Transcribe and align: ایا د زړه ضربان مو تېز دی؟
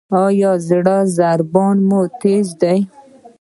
ایا 0.23 0.51
د 0.57 0.61
زړه 0.67 0.97
ضربان 1.17 1.77
مو 1.87 2.01
تېز 2.21 2.47
دی؟ 2.61 2.79